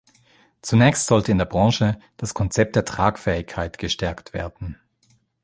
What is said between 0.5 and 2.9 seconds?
Zunächst sollte in der Branche das Konzept der